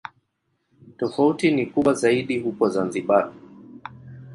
[0.97, 3.33] Tofauti ni kubwa zaidi huko Zanzibar.